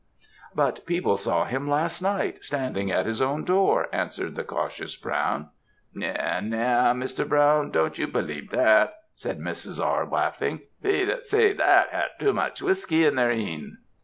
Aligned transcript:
"'But 0.55 0.83
people 0.87 1.15
saw 1.15 1.45
him 1.45 1.69
last 1.69 2.01
night, 2.01 2.43
standing 2.43 2.89
at 2.89 3.05
his 3.05 3.21
own 3.21 3.43
door,' 3.45 3.87
answered 3.93 4.33
the 4.33 4.43
cautious 4.43 4.95
Brown. 4.95 5.49
"'Na, 5.93 6.39
na, 6.39 6.93
Mr. 6.95 7.29
Brown, 7.29 7.69
don't 7.69 7.99
you 7.99 8.07
believe 8.07 8.49
that,' 8.49 8.95
said 9.13 9.37
Mrs. 9.37 9.79
R., 9.79 10.07
laughing; 10.09 10.61
they 10.81 11.05
that 11.05 11.27
say 11.27 11.53
that 11.53 11.89
had 11.89 12.07
too 12.19 12.33
much 12.33 12.63
whiskey 12.63 13.05
in 13.05 13.13
their 13.15 13.29
een.' 13.29 13.77